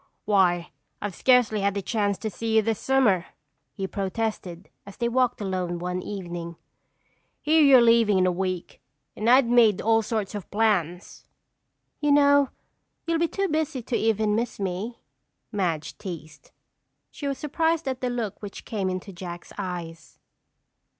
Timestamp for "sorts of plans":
10.01-11.27